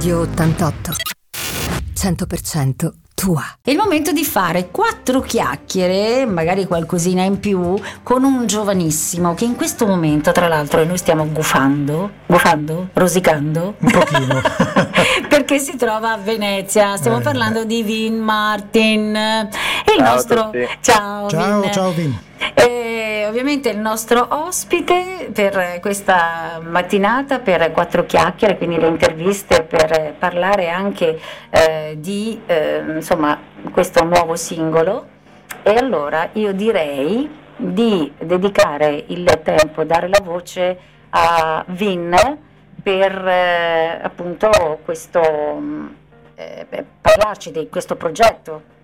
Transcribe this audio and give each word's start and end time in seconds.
Radio 0.00 0.20
88. 0.20 0.92
100% 1.94 2.90
tua. 3.12 3.44
È 3.60 3.70
il 3.70 3.76
momento 3.76 4.12
di 4.12 4.24
fare 4.24 4.70
quattro 4.70 5.20
chiacchiere, 5.20 6.24
magari 6.24 6.64
qualcosina 6.64 7.22
in 7.22 7.38
più, 7.38 7.78
con 8.02 8.24
un 8.24 8.46
giovanissimo 8.46 9.34
che 9.34 9.44
in 9.44 9.56
questo 9.56 9.86
momento, 9.86 10.32
tra 10.32 10.48
l'altro, 10.48 10.82
noi 10.84 10.96
stiamo 10.96 11.26
gufando, 11.26 12.12
gufando, 12.24 12.88
rosicando. 12.94 13.74
Un 13.78 13.90
pochino. 13.90 14.40
perché 15.50 15.58
si 15.64 15.76
trova 15.76 16.12
a 16.12 16.16
Venezia. 16.16 16.96
Stiamo 16.96 17.18
eh, 17.18 17.22
parlando 17.22 17.64
di 17.64 17.82
Vin 17.82 18.20
Martin. 18.20 19.16
E 19.16 19.48
il 19.96 19.98
ciao 19.98 20.14
nostro. 20.14 20.52
Ciao, 20.80 21.28
ciao, 21.28 21.60
Vin. 21.60 21.72
Ciao, 21.72 21.90
Vin. 21.90 22.18
E 22.54 23.24
ovviamente 23.26 23.68
il 23.68 23.78
nostro 23.78 24.28
ospite 24.30 25.28
per 25.32 25.80
questa 25.80 26.60
mattinata, 26.62 27.40
per 27.40 27.72
quattro 27.72 28.06
chiacchiere, 28.06 28.56
quindi 28.56 28.78
le 28.78 28.86
interviste 28.86 29.64
per 29.64 30.14
parlare 30.16 30.68
anche 30.68 31.18
eh, 31.50 31.96
di 31.98 32.40
eh, 32.46 32.84
insomma, 32.86 33.36
questo 33.72 34.04
nuovo 34.04 34.36
singolo. 34.36 35.06
E 35.64 35.74
allora 35.74 36.28
io 36.34 36.52
direi 36.52 37.28
di 37.56 38.12
dedicare 38.18 39.04
il 39.08 39.40
tempo, 39.42 39.82
dare 39.82 40.06
la 40.06 40.20
voce 40.22 40.78
a 41.10 41.64
Vin 41.66 42.38
per 42.82 43.26
eh, 43.26 44.00
appunto 44.02 44.80
questo, 44.84 45.20
eh, 46.34 46.66
parlarci 47.00 47.50
di 47.50 47.68
questo 47.68 47.96
progetto. 47.96 48.78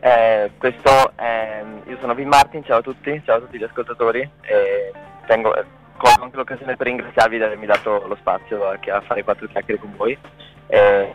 Eh, 0.00 0.50
questo, 0.58 1.12
ehm, 1.16 1.82
io 1.86 1.96
sono 1.98 2.14
Vin 2.14 2.28
Martin, 2.28 2.62
ciao 2.64 2.78
a 2.78 2.82
tutti, 2.82 3.22
ciao 3.24 3.36
a 3.36 3.40
tutti 3.40 3.58
gli 3.58 3.62
ascoltatori. 3.62 4.20
E 4.42 4.92
tengo, 5.26 5.54
eh, 5.56 5.64
colgo 5.96 6.24
anche 6.24 6.36
l'occasione 6.36 6.76
per 6.76 6.86
ringraziarvi 6.86 7.38
di 7.38 7.42
avermi 7.42 7.66
dato 7.66 8.06
lo 8.06 8.16
spazio 8.16 8.68
a, 8.68 8.78
a 8.78 9.00
fare 9.00 9.24
quattro 9.24 9.46
chiacchiere 9.46 9.80
con 9.80 9.94
voi. 9.96 10.18
Eh, 10.66 11.14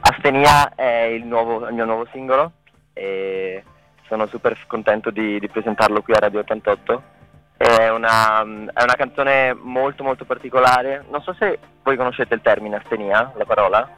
Astenia 0.00 0.74
è 0.74 1.04
il, 1.04 1.24
nuovo, 1.24 1.66
il, 1.68 1.74
mio 1.74 1.84
nuovo 1.84 2.06
singolo 2.10 2.52
e 2.92 3.62
sono 4.06 4.26
super 4.26 4.58
contento 4.66 5.10
di, 5.10 5.38
di 5.38 5.48
presentarlo 5.48 6.02
qui 6.02 6.14
a 6.14 6.18
Radio 6.18 6.40
88. 6.40 7.02
È 7.56 7.88
una, 7.88 8.42
è 8.42 8.82
una, 8.82 8.94
canzone 8.96 9.54
molto 9.54 10.02
molto 10.02 10.24
particolare. 10.24 11.04
Non 11.08 11.22
so 11.22 11.34
se 11.38 11.58
voi 11.82 11.96
conoscete 11.96 12.34
il 12.34 12.42
termine 12.42 12.76
astenia, 12.76 13.32
la 13.36 13.44
parola. 13.44 13.88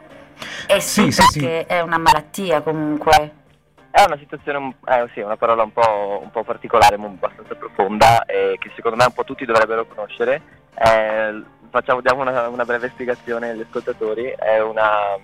Eh 0.66 0.80
sì, 0.80 1.10
sì 1.10 1.22
perché 1.22 1.64
sì. 1.66 1.72
è 1.74 1.80
una 1.80 1.98
malattia 1.98 2.60
comunque. 2.60 3.44
È 3.90 4.04
una 4.06 4.18
situazione, 4.18 4.76
eh, 4.88 5.08
sì, 5.14 5.20
una 5.20 5.38
parola 5.38 5.62
un 5.62 5.72
po', 5.72 6.20
un 6.22 6.30
po', 6.30 6.44
particolare, 6.44 6.98
ma 6.98 7.06
abbastanza 7.06 7.54
profonda 7.54 8.26
e 8.26 8.56
che 8.58 8.70
secondo 8.74 8.98
me 8.98 9.04
un 9.04 9.14
po' 9.14 9.24
tutti 9.24 9.46
dovrebbero 9.46 9.86
conoscere. 9.86 10.42
Eh, 10.74 11.42
facciamo, 11.70 12.02
diamo 12.02 12.20
una, 12.20 12.48
una, 12.48 12.64
breve 12.66 12.90
spiegazione 12.90 13.50
agli 13.50 13.62
ascoltatori. 13.62 14.34
È 14.36 14.60
una, 14.60 15.16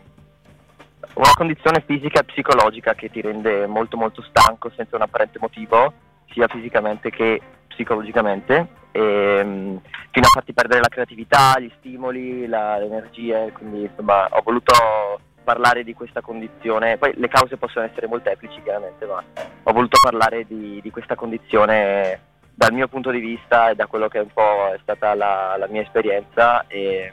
una 1.14 1.32
condizione 1.34 1.82
fisica 1.86 2.20
e 2.20 2.24
psicologica 2.24 2.94
che 2.94 3.10
ti 3.10 3.20
rende 3.20 3.66
molto 3.66 3.98
molto 3.98 4.22
stanco 4.22 4.70
senza 4.74 4.96
un 4.96 5.02
apparente 5.02 5.38
motivo, 5.38 5.92
sia 6.30 6.48
fisicamente 6.48 7.10
che 7.10 7.40
psicologicamente, 7.72 8.68
e, 8.92 9.42
mm, 9.44 9.76
fino 10.10 10.26
a 10.26 10.32
farti 10.32 10.52
perdere 10.52 10.80
la 10.80 10.88
creatività, 10.88 11.58
gli 11.58 11.70
stimoli, 11.78 12.46
la, 12.46 12.78
le 12.78 12.86
energie. 12.86 13.52
Quindi 13.52 13.82
insomma 13.82 14.28
ho 14.30 14.42
voluto 14.42 15.20
parlare 15.42 15.82
di 15.82 15.94
questa 15.94 16.20
condizione, 16.20 16.98
poi 16.98 17.12
le 17.16 17.28
cause 17.28 17.56
possono 17.56 17.84
essere 17.84 18.06
molteplici 18.06 18.62
chiaramente, 18.62 19.04
ma 19.06 19.22
ho 19.62 19.72
voluto 19.72 19.98
parlare 20.00 20.44
di, 20.46 20.80
di 20.80 20.90
questa 20.90 21.14
condizione 21.14 22.30
dal 22.54 22.72
mio 22.72 22.86
punto 22.86 23.10
di 23.10 23.18
vista 23.18 23.70
e 23.70 23.74
da 23.74 23.86
quello 23.86 24.08
che 24.08 24.20
un 24.20 24.32
po' 24.32 24.72
è 24.72 24.78
stata 24.82 25.14
la, 25.14 25.56
la 25.58 25.66
mia 25.68 25.82
esperienza. 25.82 26.66
E, 26.68 27.12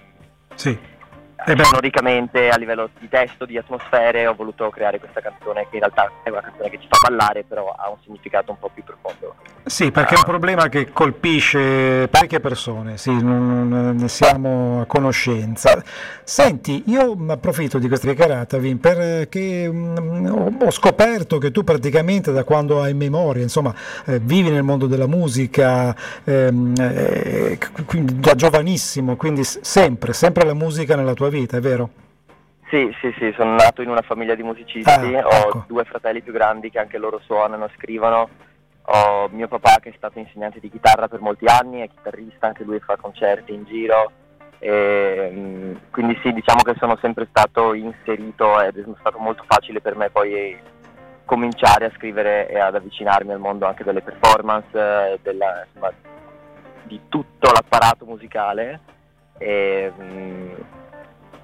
sì 0.54 0.98
sonoricamente 1.46 2.50
a 2.50 2.58
livello 2.58 2.90
di 3.00 3.08
testo, 3.10 3.46
di 3.46 3.58
atmosfere 3.58 4.28
ho 4.28 4.36
voluto 4.36 4.70
creare 4.70 5.00
questa 5.00 5.22
canzone 5.22 5.68
che 5.70 5.76
in 5.76 5.82
realtà 5.82 6.12
è 6.24 6.30
una 6.30 6.42
canzone 6.42 6.70
che 6.70 6.80
ci 6.80 6.88
fa 6.90 7.10
ballare 7.10 7.44
però 7.44 7.70
ha 7.72 7.90
un 7.90 7.98
significato 8.04 8.52
un 8.52 8.60
po' 8.60 8.70
più 8.74 8.84
profondo. 8.84 9.36
Sì, 9.66 9.92
perché 9.92 10.16
è 10.16 10.18
un 10.18 10.24
problema 10.24 10.68
che 10.68 10.92
colpisce 10.92 12.08
parecchie 12.08 12.40
persone, 12.40 12.98
sì, 12.98 13.12
non 13.22 13.96
ne 13.96 14.08
siamo 14.08 14.82
a 14.82 14.86
conoscenza. 14.86 15.84
Senti, 16.24 16.84
io 16.88 17.16
approfitto 17.28 17.78
di 17.78 17.88
questa 17.88 18.08
chiacchierata, 18.08 18.58
Vin, 18.58 18.80
perché 18.80 19.70
mm, 19.70 20.62
ho 20.62 20.72
scoperto 20.72 21.38
che 21.38 21.52
tu 21.52 21.64
praticamente 21.64 22.32
da 22.32 22.44
quando 22.44 22.82
hai 22.82 22.94
memoria, 22.94 23.44
insomma, 23.44 23.74
eh, 24.06 24.20
vivi 24.20 24.50
nel 24.50 24.64
mondo 24.64 24.88
della 24.88 25.08
musica 25.08 25.96
ehm, 26.24 26.74
eh, 26.80 27.58
da 28.14 28.34
giovanissimo, 28.34 29.16
quindi 29.18 29.44
sempre, 29.44 30.14
sempre 30.14 30.46
la 30.46 30.56
musica 30.56 30.96
nella 30.96 31.14
tua 31.14 31.29
vita, 31.30 31.58
è 31.58 31.62
vero? 31.62 31.90
Sì, 32.70 32.96
sì, 33.02 33.14
sì, 33.18 33.34
sono 33.36 33.56
nato 33.56 33.82
in 33.82 33.90
una 33.90 34.04
famiglia 34.04 34.36
di 34.36 34.44
musicisti, 34.44 34.90
ah, 34.90 35.26
ho 35.26 35.30
ecco. 35.30 35.64
due 35.68 35.84
fratelli 35.86 36.22
più 36.22 36.32
grandi 36.32 36.70
che 36.70 36.78
anche 36.78 37.00
loro 37.00 37.20
suonano, 37.26 37.68
scrivono, 37.76 38.30
ho 38.84 39.28
mio 39.32 39.48
papà 39.48 39.78
che 39.82 39.90
è 39.90 39.94
stato 39.98 40.20
insegnante 40.20 40.60
di 40.60 40.70
chitarra 40.70 41.08
per 41.08 41.20
molti 41.20 41.46
anni, 41.46 41.82
è 41.82 41.88
chitarrista, 41.88 42.48
anche 42.48 42.64
lui 42.64 42.80
fa 42.80 42.96
concerti 42.96 43.54
in 43.54 43.66
giro, 43.66 44.12
e, 44.60 45.32
mm, 45.34 45.76
quindi 45.90 46.20
sì, 46.22 46.34
diciamo 46.34 46.62
che 46.62 46.76
sono 46.78 46.98
sempre 47.02 47.26
stato 47.30 47.74
inserito 47.74 48.62
ed 48.62 48.78
è 48.78 48.84
stato 49.00 49.18
molto 49.18 49.44
facile 49.48 49.80
per 49.80 49.96
me 49.96 50.10
poi 50.10 50.56
cominciare 51.24 51.86
a 51.86 51.92
scrivere 51.96 52.50
e 52.50 52.60
ad 52.60 52.76
avvicinarmi 52.76 53.32
al 53.32 53.40
mondo 53.40 53.66
anche 53.66 53.84
delle 53.84 54.02
performance, 54.02 55.20
della, 55.22 55.66
insomma, 55.66 55.92
di 56.84 57.00
tutto 57.08 57.52
l'apparato 57.52 58.06
musicale. 58.06 58.80
E, 59.38 59.92
mm, 59.98 60.54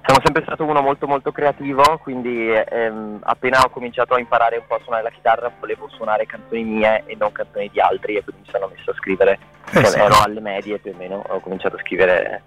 sono 0.06 0.20
sempre 0.22 0.42
stato 0.44 0.64
uno 0.64 0.80
molto 0.80 1.06
molto 1.08 1.32
creativo, 1.32 1.98
quindi 2.02 2.48
ehm, 2.50 3.18
appena 3.24 3.62
ho 3.62 3.70
cominciato 3.70 4.14
a 4.14 4.20
imparare 4.20 4.56
un 4.56 4.64
po' 4.66 4.76
a 4.76 4.80
suonare 4.82 5.02
la 5.02 5.10
chitarra 5.10 5.50
volevo 5.58 5.88
suonare 5.88 6.26
canzoni 6.26 6.62
mie 6.62 7.02
e 7.06 7.16
non 7.18 7.32
canzoni 7.32 7.68
di 7.72 7.80
altri 7.80 8.14
e 8.14 8.22
quindi 8.22 8.42
mi 8.44 8.52
sono 8.52 8.70
messo 8.72 8.92
a 8.92 8.94
scrivere, 8.94 9.38
eh 9.72 9.84
sì. 9.84 9.98
ero 9.98 10.20
alle 10.22 10.40
medie 10.40 10.78
più 10.78 10.92
o 10.92 10.96
meno, 10.96 11.24
ho 11.26 11.40
cominciato 11.40 11.76
a 11.76 11.80
scrivere 11.80 12.42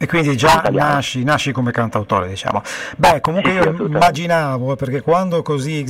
e 0.00 0.06
quindi 0.06 0.36
già 0.36 0.62
nasci, 0.70 1.24
nasci, 1.24 1.50
come 1.50 1.72
cantautore, 1.72 2.28
diciamo. 2.28 2.62
Beh, 2.96 3.20
comunque 3.20 3.50
io 3.50 3.84
immaginavo, 3.84 4.76
perché 4.76 5.00
quando 5.00 5.42
così 5.42 5.84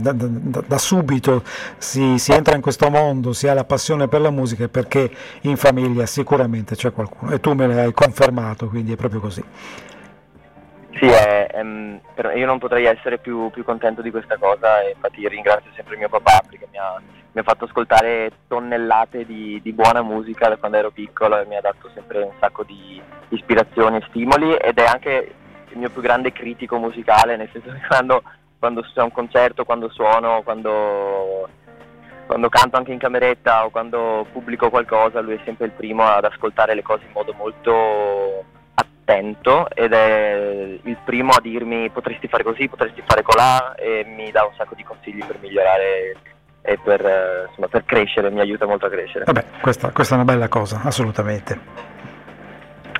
da, 0.00 0.10
da, 0.10 0.62
da 0.66 0.78
subito 0.78 1.44
si, 1.78 2.18
si, 2.18 2.32
entra 2.32 2.56
in 2.56 2.60
questo 2.60 2.90
mondo, 2.90 3.32
si 3.32 3.46
ha 3.46 3.54
la 3.54 3.62
passione 3.62 4.08
per 4.08 4.20
la 4.20 4.30
musica, 4.30 4.64
è 4.64 4.68
perché 4.68 5.08
in 5.42 5.56
famiglia 5.56 6.06
sicuramente 6.06 6.74
c'è 6.74 6.90
qualcuno. 6.90 7.30
E 7.30 7.38
tu 7.38 7.52
me 7.52 7.68
l'hai 7.68 7.92
confermato, 7.92 8.66
quindi 8.66 8.94
è 8.94 8.96
proprio 8.96 9.20
così. 9.20 9.44
Sì, 10.98 11.06
è, 11.06 11.46
è, 11.46 11.62
io 12.36 12.46
non 12.46 12.58
potrei 12.58 12.84
essere 12.84 13.18
più, 13.18 13.50
più, 13.50 13.64
contento 13.64 14.02
di 14.02 14.10
questa 14.10 14.36
cosa 14.36 14.82
infatti 14.88 15.26
ringrazio 15.26 15.70
sempre 15.74 15.96
mio 15.96 16.08
papà 16.08 16.42
perché 16.48 16.68
mi 16.70 16.78
ha, 16.78 17.00
mi 17.32 17.40
ha 17.40 17.42
fatto 17.42 17.64
ascoltare 17.64 18.30
tonnellate 18.46 19.24
di, 19.24 19.58
di, 19.62 19.72
buona 19.72 20.02
musica 20.02 20.48
da 20.48 20.56
quando 20.58 20.76
ero 20.76 20.90
piccolo 20.90 21.40
e 21.40 21.46
mi 21.46 21.56
ha 21.56 21.62
dato 21.62 21.90
sempre 21.94 22.22
un 22.22 22.32
sacco 22.38 22.62
di 22.62 23.00
ispirazioni 23.30 23.96
e 23.96 24.04
stimoli 24.08 24.54
ed 24.54 24.78
è 24.78 24.84
anche 24.84 25.34
il 25.72 25.78
mio 25.78 25.90
più 25.90 26.02
grande 26.02 26.32
critico 26.32 26.76
musicale, 26.76 27.36
nel 27.36 27.48
senso 27.52 27.70
che 27.72 27.86
quando, 27.88 28.22
quando 28.58 28.82
c'è 28.82 29.02
un 29.02 29.12
concerto, 29.12 29.64
quando 29.64 29.88
suono, 29.88 30.42
quando, 30.42 31.48
quando 32.26 32.48
canto 32.48 32.76
anche 32.76 32.92
in 32.92 32.98
cameretta 32.98 33.64
o 33.64 33.70
quando 33.70 34.26
pubblico 34.30 34.70
qualcosa, 34.70 35.20
lui 35.20 35.34
è 35.34 35.40
sempre 35.44 35.66
il 35.66 35.72
primo 35.72 36.04
ad 36.04 36.24
ascoltare 36.24 36.74
le 36.74 36.82
cose 36.82 37.04
in 37.06 37.12
modo 37.12 37.32
molto 37.32 38.31
attento 39.02 39.68
ed 39.70 39.92
è 39.92 40.78
il 40.82 40.96
primo 41.04 41.32
a 41.32 41.40
dirmi 41.40 41.90
potresti 41.90 42.28
fare 42.28 42.42
così, 42.42 42.68
potresti 42.68 43.02
fare 43.06 43.22
colà 43.22 43.74
e 43.74 44.04
mi 44.04 44.30
dà 44.30 44.44
un 44.44 44.54
sacco 44.56 44.74
di 44.74 44.84
consigli 44.84 45.24
per 45.24 45.38
migliorare 45.40 46.16
e 46.62 46.78
per, 46.82 47.46
insomma, 47.48 47.68
per 47.68 47.84
crescere, 47.84 48.30
mi 48.30 48.40
aiuta 48.40 48.66
molto 48.66 48.86
a 48.86 48.90
crescere. 48.90 49.24
Vabbè, 49.24 49.44
questa, 49.60 49.90
questa 49.90 50.14
è 50.14 50.18
una 50.18 50.32
bella 50.32 50.48
cosa, 50.48 50.80
assolutamente. 50.84 51.58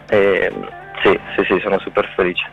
E, 0.09 0.53
sì, 1.03 1.19
sì, 1.37 1.45
sì, 1.45 1.61
sono 1.61 1.79
super 1.79 2.13
felice. 2.17 2.51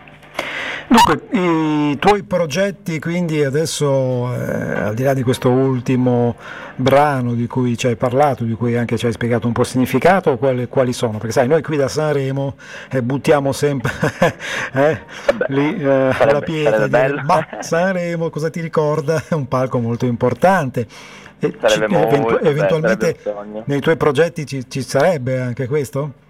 Dunque, 0.91 1.21
i 1.38 2.00
tuoi 2.00 2.24
progetti 2.24 3.00
quindi 3.00 3.44
adesso, 3.44 4.33
eh, 4.33 4.74
al 4.88 4.95
di 4.95 5.03
là 5.03 5.13
di 5.13 5.21
questo 5.21 5.51
ultimo 5.51 6.36
brano 6.75 7.36
di 7.36 7.45
cui 7.45 7.77
ci 7.77 7.86
hai 7.86 7.95
parlato, 7.95 8.44
di 8.44 8.53
cui 8.53 8.75
anche 8.75 8.97
ci 8.97 9.06
hai 9.06 9.12
spiegato 9.12 9.45
un 9.45 9.53
po' 9.53 9.62
il 9.62 9.68
significato, 9.68 10.36
quali, 10.39 10.68
quali 10.68 10.91
sono? 10.91 11.19
Perché 11.19 11.31
sai, 11.31 11.47
noi 11.47 11.62
qui 11.62 11.77
da 11.77 11.88
Sanremo 11.88 12.56
eh, 12.89 13.03
buttiamo 13.03 13.51
sempre 13.51 13.91
eh, 14.74 15.00
lì, 15.50 15.75
eh, 15.75 16.09
sarebbe, 16.12 16.31
la 16.31 16.41
pietra, 16.41 16.88
dire, 16.88 17.21
ma 17.24 17.47
Sanremo 17.59 18.31
cosa 18.31 18.50
ti 18.50 18.59
ricorda? 18.59 19.21
È 19.27 19.33
un 19.38 19.47
palco 19.47 19.77
molto 19.77 20.07
importante. 20.07 20.88
E 21.38 21.56
ci, 21.68 21.81
eventu- 21.83 22.39
eventualmente 22.42 23.15
nei 23.65 23.80
tuoi 23.80 23.95
progetti 23.95 24.44
ci, 24.47 24.68
ci 24.68 24.81
sarebbe 24.81 25.39
anche 25.39 25.68
questo? 25.68 26.27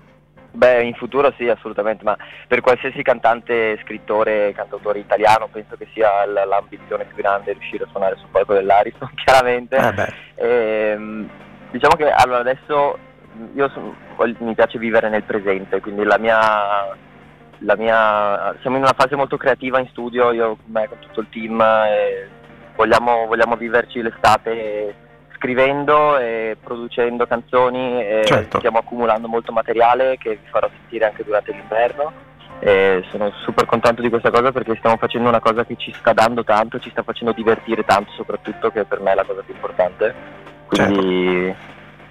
Beh, 0.51 0.83
in 0.83 0.95
futuro 0.95 1.31
sì, 1.37 1.47
assolutamente, 1.47 2.03
ma 2.03 2.17
per 2.47 2.61
qualsiasi 2.61 3.03
cantante, 3.03 3.79
scrittore, 3.83 4.51
cantautore 4.53 4.99
italiano 4.99 5.47
penso 5.47 5.75
che 5.75 5.87
sia 5.93 6.25
l'ambizione 6.25 7.05
più 7.05 7.17
grande 7.17 7.53
riuscire 7.53 7.83
a 7.83 7.87
suonare 7.91 8.15
sul 8.17 8.29
palco 8.31 8.53
dell'Ariston, 8.53 9.11
chiaramente. 9.23 9.75
Eh 9.75 10.13
e, 10.35 10.91
ehm, 10.93 11.29
diciamo 11.71 11.95
che 11.95 12.09
allora 12.09 12.39
adesso 12.39 12.97
io 13.53 13.69
sono, 13.69 13.95
mi 14.39 14.55
piace 14.55 14.79
vivere 14.79 15.09
nel 15.09 15.23
presente, 15.23 15.79
quindi 15.81 16.03
la 16.03 16.17
mia, 16.17 16.95
mia, 17.59 18.55
siamo 18.61 18.77
in 18.77 18.83
una 18.83 18.95
fase 18.97 19.15
molto 19.15 19.37
creativa 19.37 19.79
in 19.79 19.87
studio, 19.89 20.31
io 20.31 20.57
me, 20.65 20.87
con 20.87 20.97
tutto 20.99 21.21
il 21.21 21.29
team, 21.29 21.63
vogliamo, 22.75 23.27
vogliamo, 23.27 23.55
viverci 23.55 24.01
l'estate 24.01 25.07
scrivendo 25.39 26.17
e 26.19 26.57
producendo 26.61 27.25
canzoni 27.25 28.05
e 28.05 28.21
certo. 28.25 28.57
stiamo 28.57 28.79
accumulando 28.79 29.29
molto 29.29 29.53
materiale 29.53 30.17
che 30.17 30.31
vi 30.31 30.49
farò 30.51 30.69
sentire 30.69 31.05
anche 31.05 31.23
durante 31.23 31.53
l'inverno. 31.53 32.27
E 32.59 33.05
sono 33.09 33.31
super 33.45 33.65
contento 33.65 34.01
di 34.01 34.09
questa 34.09 34.29
cosa 34.29 34.51
perché 34.51 34.75
stiamo 34.75 34.97
facendo 34.97 35.29
una 35.29 35.39
cosa 35.39 35.65
che 35.65 35.77
ci 35.77 35.93
sta 35.93 36.11
dando 36.11 36.43
tanto, 36.43 36.77
ci 36.79 36.89
sta 36.89 37.03
facendo 37.03 37.31
divertire 37.31 37.85
tanto 37.85 38.11
soprattutto, 38.11 38.69
che 38.69 38.83
per 38.83 38.99
me 38.99 39.13
è 39.13 39.15
la 39.15 39.23
cosa 39.23 39.41
più 39.41 39.53
importante. 39.53 40.13
Quindi 40.67 41.55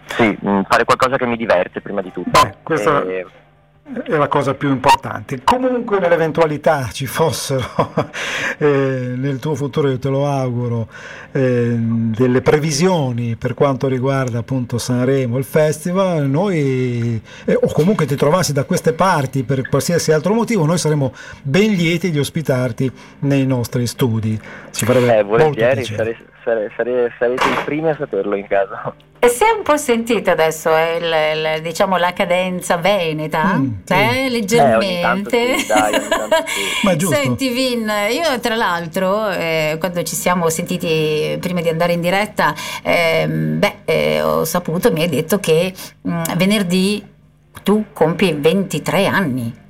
certo. 0.06 0.14
sì, 0.14 0.38
mm, 0.48 0.62
fare 0.66 0.84
qualcosa 0.84 1.18
che 1.18 1.26
mi 1.26 1.36
diverte 1.36 1.82
prima 1.82 2.00
di 2.00 2.10
tutto. 2.10 2.30
Beh, 2.30 2.54
questa... 2.62 3.04
E 3.04 3.26
è 4.04 4.16
la 4.16 4.28
cosa 4.28 4.54
più 4.54 4.70
importante. 4.70 5.42
Comunque 5.42 5.98
nell'eventualità 5.98 6.88
ci 6.92 7.06
fossero 7.06 7.64
eh, 8.58 9.14
nel 9.16 9.38
tuo 9.38 9.54
futuro, 9.54 9.88
io 9.88 9.98
te 9.98 10.08
lo 10.08 10.26
auguro, 10.26 10.88
eh, 11.32 11.74
delle 11.76 12.42
previsioni 12.42 13.36
per 13.36 13.54
quanto 13.54 13.88
riguarda 13.88 14.38
appunto 14.38 14.78
Sanremo, 14.78 15.38
il 15.38 15.44
festival, 15.44 16.28
noi 16.28 17.20
eh, 17.44 17.54
o 17.54 17.72
comunque 17.72 18.06
ti 18.06 18.16
trovassi 18.16 18.52
da 18.52 18.64
queste 18.64 18.92
parti 18.92 19.44
per 19.44 19.68
qualsiasi 19.68 20.12
altro 20.12 20.34
motivo, 20.34 20.66
noi 20.66 20.78
saremo 20.78 21.14
ben 21.42 21.72
lieti 21.72 22.10
di 22.10 22.18
ospitarti 22.18 22.90
nei 23.20 23.46
nostri 23.46 23.86
studi. 23.86 24.38
Ci 24.70 24.84
farebbe 24.84 25.18
eh, 25.18 25.22
volentieri, 25.22 25.84
sarei, 25.84 26.16
sarei, 26.44 26.68
sarei, 26.76 27.12
sarete 27.18 27.48
i 27.48 27.64
primi 27.64 27.88
a 27.88 27.96
saperlo 27.96 28.34
in 28.36 28.46
caso. 28.46 28.94
E 29.20 29.28
si 29.28 29.42
è 29.42 29.50
un 29.56 29.64
po' 29.64 29.76
sentito 29.76 30.30
adesso 30.30 30.76
eh, 30.76 30.96
il, 30.96 31.56
il, 31.56 31.62
diciamo, 31.62 31.96
la 31.96 32.12
cadenza 32.12 32.76
veneta, 32.76 33.56
mm, 33.56 33.70
sì. 33.82 33.92
eh, 33.92 34.28
leggermente. 34.28 35.54
Eh, 35.54 35.58
sì, 35.58 35.66
dai, 35.66 36.00
sì. 37.00 37.06
Senti 37.10 37.48
Vin, 37.48 37.90
io 38.10 38.38
tra 38.38 38.54
l'altro 38.54 39.28
eh, 39.30 39.76
quando 39.80 40.04
ci 40.04 40.14
siamo 40.14 40.48
sentiti 40.50 41.36
prima 41.40 41.60
di 41.60 41.68
andare 41.68 41.94
in 41.94 42.00
diretta, 42.00 42.54
ehm, 42.82 43.58
beh, 43.58 43.74
eh, 43.86 44.22
ho 44.22 44.44
saputo, 44.44 44.92
mi 44.92 45.02
hai 45.02 45.08
detto 45.08 45.40
che 45.40 45.74
mh, 46.02 46.10
mm, 46.10 46.22
venerdì 46.36 47.04
tu 47.64 47.86
compi 47.92 48.32
23 48.38 49.06
anni. 49.06 49.66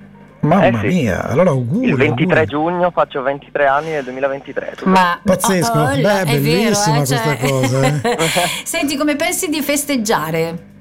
Mamma 0.49 0.81
eh 0.81 0.91
sì. 0.91 0.97
mia, 0.97 1.25
allora 1.29 1.51
auguri. 1.51 1.89
Il 1.89 1.97
23 1.97 2.41
auguri. 2.41 2.47
giugno 2.47 2.91
faccio 2.91 3.23
23 3.23 3.67
anni 3.67 3.91
nel 3.91 4.05
2023. 4.05 4.75
Ma 4.85 5.21
pazzesco, 5.23 5.79
oh, 5.79 5.83
oh, 5.83 5.95
beh, 5.95 6.25
bellissima 6.25 7.01
vero, 7.01 7.03
eh, 7.03 7.07
questa 7.07 7.37
cioè... 7.37 7.37
cosa. 7.37 7.87
Eh. 7.87 8.19
Senti, 8.65 8.97
come 8.97 9.17
pensi 9.17 9.49
di 9.49 9.61
festeggiare? 9.61 10.77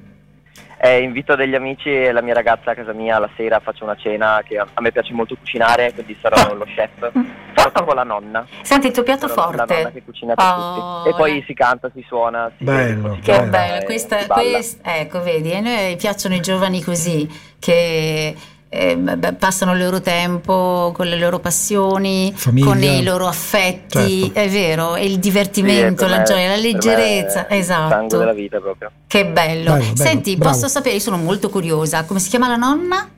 Eh, 0.80 1.02
invito 1.02 1.34
degli 1.34 1.56
amici 1.56 1.92
e 1.92 2.12
la 2.12 2.22
mia 2.22 2.34
ragazza 2.34 2.70
a 2.70 2.74
casa 2.74 2.92
mia 2.92 3.18
la 3.18 3.28
sera 3.36 3.58
faccio 3.58 3.82
una 3.82 3.96
cena 3.96 4.42
che 4.46 4.58
a, 4.58 4.66
me 4.78 4.92
piace 4.92 5.12
molto 5.12 5.34
cucinare, 5.34 5.92
quindi 5.92 6.16
sarò 6.20 6.54
lo 6.54 6.64
chef. 6.64 7.10
Sarò 7.58 7.84
con 7.84 7.96
la 7.96 8.04
nonna. 8.04 8.46
Senti 8.62 8.86
il 8.86 8.92
tuo 8.92 9.02
piatto 9.02 9.26
sarò 9.26 9.42
forte. 9.42 9.56
La 9.56 9.74
nonna 9.74 9.90
che 9.90 10.04
cucina 10.04 10.34
per 10.34 10.44
oh, 10.46 11.02
tutti. 11.02 11.08
E 11.08 11.14
poi 11.16 11.42
si 11.44 11.54
canta, 11.54 11.90
si 11.92 12.04
suona. 12.06 12.48
Si 12.56 12.62
bello. 12.62 13.14
Si 13.14 13.20
che 13.22 13.42
bello. 13.42 13.84
Questa, 13.84 14.24
questa, 14.26 14.96
ecco, 14.96 15.20
vedi, 15.22 15.52
a 15.52 15.60
noi 15.60 15.96
piacciono 15.96 16.36
i 16.36 16.40
giovani 16.40 16.84
così 16.84 17.28
che 17.58 18.36
eh, 18.70 19.34
passano 19.38 19.72
il 19.72 19.78
loro 19.78 20.00
tempo 20.00 20.92
con 20.94 21.06
le 21.06 21.16
loro 21.16 21.38
passioni, 21.38 22.32
Famiglia. 22.34 22.66
con 22.66 22.82
i 22.82 23.02
loro 23.02 23.26
affetti, 23.26 24.24
certo. 24.24 24.38
è 24.38 24.48
vero, 24.48 24.96
e 24.96 25.06
il 25.06 25.18
divertimento, 25.18 26.04
sì, 26.04 26.10
la 26.10 26.18
me, 26.18 26.24
gioia, 26.24 26.48
la 26.48 26.56
leggerezza, 26.56 27.48
esatto. 27.48 27.84
Il 27.84 27.90
sangue 27.90 28.18
della 28.18 28.32
vita 28.32 28.60
proprio. 28.60 28.90
Che 29.06 29.26
bello. 29.26 29.72
bello 29.72 29.96
Senti, 29.96 30.36
bello, 30.36 30.50
posso 30.50 30.68
sapere, 30.68 30.96
io 30.96 31.00
sono 31.00 31.16
molto 31.16 31.48
curiosa, 31.48 32.04
come 32.04 32.20
si 32.20 32.28
chiama 32.28 32.48
la 32.48 32.56
nonna? 32.56 33.08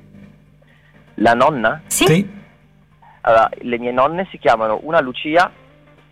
La 1.14 1.34
nonna? 1.34 1.80
Sì. 1.86 2.06
sì. 2.06 2.38
Allora, 3.22 3.50
le 3.58 3.78
mie 3.78 3.92
nonne 3.92 4.26
si 4.30 4.38
chiamano 4.38 4.80
una 4.84 5.00
Lucia 5.00 5.50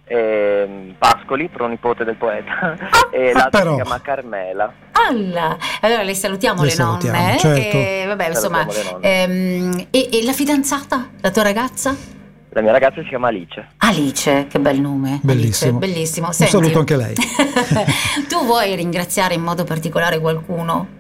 eh, 0.09 0.95
Pascoli, 0.99 1.49
pronipote 1.49 2.05
del 2.05 2.17
poeta, 2.17 2.51
ah, 2.79 3.09
e 3.11 3.33
l'altra 3.33 3.63
si 3.63 3.75
chiama 3.75 4.01
Carmela. 4.01 4.73
Alla. 4.93 5.57
Allora 5.81 6.03
le 6.03 6.15
salutiamo 6.15 6.61
le, 6.63 6.67
le 6.69 6.73
salutiamo, 6.73 7.17
nonne. 7.17 7.35
Eh, 7.35 7.39
certo. 7.39 7.77
E, 7.77 8.05
vabbè, 8.07 8.29
insomma, 8.29 8.67
ehm, 9.01 9.87
e, 9.91 10.09
e 10.13 10.25
la 10.25 10.33
fidanzata, 10.33 11.11
la 11.21 11.31
tua 11.31 11.43
ragazza? 11.43 11.95
La 12.51 12.63
mia 12.63 12.73
ragazza 12.73 13.03
si 13.03 13.09
chiama 13.09 13.29
Alice. 13.29 13.69
Alice, 13.77 14.47
che 14.49 14.59
bel 14.59 14.81
nome. 14.81 15.21
Bellissimo. 15.23 15.79
Alice, 15.79 15.93
bellissimo. 15.93 16.33
Senti, 16.33 16.57
Un 16.57 16.63
saluto 16.63 16.79
anche 16.81 16.97
lei. 16.97 17.15
tu 18.29 18.45
vuoi 18.45 18.75
ringraziare 18.75 19.35
in 19.35 19.43
modo 19.43 19.65
particolare 19.65 20.19
qualcuno? 20.19 20.98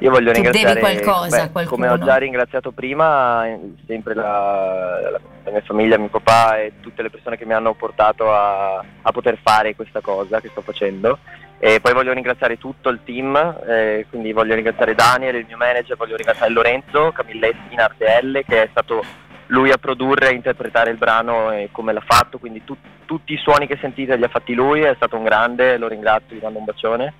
Io 0.00 0.10
voglio 0.10 0.30
tu 0.30 0.40
ringraziare 0.40 0.78
qualcosa, 0.78 1.48
beh, 1.52 1.64
come 1.64 1.88
ho 1.88 1.98
già 1.98 2.16
ringraziato 2.16 2.70
prima, 2.70 3.44
sempre 3.86 4.14
la, 4.14 5.00
la, 5.02 5.20
la, 5.42 5.50
mia 5.50 5.60
famiglia, 5.62 5.98
mio 5.98 6.08
papà 6.08 6.58
e 6.58 6.74
tutte 6.80 7.02
le 7.02 7.10
persone 7.10 7.36
che 7.36 7.44
mi 7.44 7.52
hanno 7.52 7.74
portato 7.74 8.32
a, 8.32 8.76
a, 8.76 9.12
poter 9.12 9.38
fare 9.42 9.74
questa 9.74 10.00
cosa 10.00 10.40
che 10.40 10.50
sto 10.50 10.60
facendo. 10.60 11.18
E 11.58 11.80
poi 11.80 11.92
voglio 11.92 12.12
ringraziare 12.12 12.58
tutto 12.58 12.90
il 12.90 13.00
team, 13.04 13.34
eh, 13.66 14.06
quindi 14.08 14.32
voglio 14.32 14.54
ringraziare 14.54 14.94
Daniel, 14.94 15.34
il 15.34 15.46
mio 15.48 15.56
manager, 15.56 15.96
voglio 15.96 16.14
ringraziare 16.14 16.52
Lorenzo 16.52 17.10
Camilletti 17.10 17.74
in 17.74 17.80
RTL 17.80 18.44
che 18.46 18.62
è 18.62 18.68
stato 18.70 19.02
lui 19.48 19.72
a 19.72 19.78
produrre 19.78 20.30
e 20.30 20.34
interpretare 20.34 20.90
il 20.90 20.96
brano 20.96 21.50
e 21.50 21.70
come 21.72 21.92
l'ha 21.92 22.04
fatto, 22.06 22.38
quindi 22.38 22.62
tu, 22.64 22.76
tutti 23.04 23.32
i 23.32 23.38
suoni 23.38 23.66
che 23.66 23.78
sentite 23.80 24.14
li 24.16 24.22
ha 24.22 24.28
fatti 24.28 24.54
lui, 24.54 24.82
è 24.82 24.94
stato 24.94 25.16
un 25.16 25.24
grande, 25.24 25.76
lo 25.76 25.88
ringrazio, 25.88 26.36
gli 26.36 26.42
mando 26.42 26.60
un 26.60 26.64
bacione. 26.66 27.14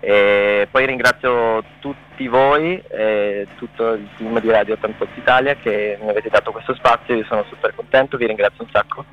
E 0.00 0.68
poi 0.70 0.86
ringrazio 0.86 1.64
tutti 1.80 2.26
voi 2.28 2.82
e 2.90 3.46
tutto 3.56 3.92
il 3.92 4.06
team 4.16 4.38
di 4.40 4.50
Radio 4.50 4.74
88 4.74 5.18
Italia 5.18 5.54
che 5.56 5.98
mi 6.00 6.08
avete 6.08 6.28
dato 6.28 6.52
questo 6.52 6.74
spazio, 6.74 7.14
io 7.14 7.24
sono 7.24 7.44
super 7.48 7.74
contento, 7.74 8.16
vi 8.16 8.26
ringrazio 8.26 8.64
un 8.64 8.70
sacco 8.70 9.04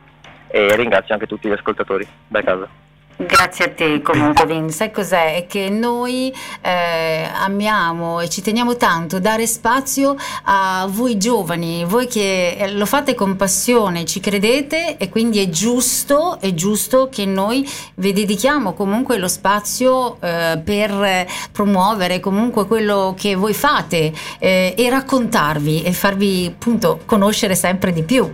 e 0.48 0.75
ringrazio 0.75 1.13
anche 1.13 1.28
tutti 1.28 1.48
gli 1.48 1.54
ascoltatori. 1.54 2.07
Bye 2.28 2.44
casa. 2.44 2.90
Grazie 3.25 3.65
a 3.65 3.69
te 3.69 4.01
comunque 4.01 4.45
Vin, 4.45 4.69
sai 4.69 4.91
cos'è? 4.91 5.35
È 5.35 5.45
che 5.45 5.69
noi 5.69 6.33
eh, 6.62 7.29
amiamo 7.33 8.19
e 8.19 8.29
ci 8.29 8.41
teniamo 8.41 8.77
tanto 8.77 9.19
dare 9.19 9.45
spazio 9.45 10.15
a 10.45 10.88
voi 10.89 11.18
giovani, 11.18 11.85
voi 11.85 12.07
che 12.07 12.56
eh, 12.57 12.71
lo 12.71 12.85
fate 12.85 13.13
con 13.13 13.35
passione, 13.35 14.06
ci 14.06 14.19
credete 14.19 14.97
e 14.97 15.09
quindi 15.09 15.39
è 15.39 15.50
giusto, 15.50 16.39
è 16.39 16.53
giusto 16.53 17.09
che 17.09 17.25
noi 17.25 17.68
vi 17.95 18.12
dedichiamo 18.12 18.73
comunque 18.73 19.18
lo 19.18 19.27
spazio 19.27 20.19
eh, 20.21 20.59
per 20.63 21.27
promuovere 21.51 22.19
comunque 22.19 22.65
quello 22.65 23.13
che 23.18 23.35
voi 23.35 23.53
fate 23.53 24.12
eh, 24.39 24.73
e 24.75 24.89
raccontarvi 24.89 25.83
e 25.83 25.91
farvi 25.91 26.47
appunto 26.47 27.01
conoscere 27.06 27.56
sempre 27.56 27.91
di 27.91 28.03
più. 28.03 28.29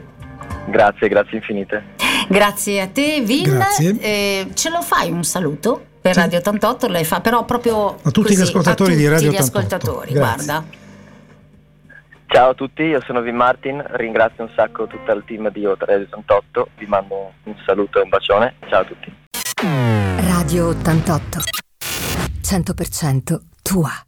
Grazie, 0.68 1.08
grazie 1.08 1.38
infinite. 1.38 1.84
Grazie 2.28 2.82
a 2.82 2.88
te, 2.88 3.22
Vin. 3.22 3.64
Eh, 4.00 4.50
ce 4.54 4.70
lo 4.70 4.82
fai 4.82 5.12
un 5.12 5.24
saluto? 5.24 5.86
Per 6.02 6.14
sì. 6.14 6.20
Radio 6.20 6.38
88 6.40 6.88
lei 6.88 7.04
fa 7.04 7.22
però 7.22 7.44
proprio 7.46 7.90
a 7.90 8.12
tutti 8.12 8.22
così, 8.22 8.38
gli 8.38 8.42
ascoltatori 8.42 8.92
tutti 8.92 9.02
di 9.02 9.08
Radio 9.10 9.32
gli 9.32 9.36
88. 9.36 9.58
ascoltatori, 9.58 10.14
guarda. 10.14 10.64
Ciao 12.28 12.50
a 12.50 12.54
tutti, 12.54 12.84
io 12.84 13.02
sono 13.06 13.22
Vin 13.22 13.36
Martin, 13.36 13.84
ringrazio 13.92 14.44
un 14.44 14.50
sacco 14.56 14.86
tutto 14.86 15.12
il 15.12 15.24
team 15.26 15.50
di 15.50 15.64
Radio 15.64 16.06
88, 16.10 16.70
vi 16.78 16.86
mando 16.86 17.32
un 17.44 17.56
saluto 17.66 18.00
e 18.00 18.04
un 18.04 18.10
bacione, 18.10 18.56
ciao 18.68 18.82
a 18.82 18.86
tutti. 18.86 19.14
Radio 20.28 20.68
88 20.68 21.40
100% 22.42 23.40
tua. 23.62 24.02